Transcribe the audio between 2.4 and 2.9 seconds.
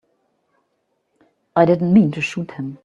him.